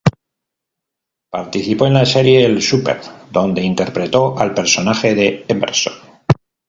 [1.29, 2.99] Participó en la serie "El Super",
[3.31, 5.93] donde interpretó al personaje de Emerson.